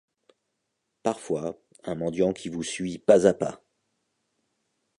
[1.03, 3.61] Parfois, un mendiant qui vous suit pas à pas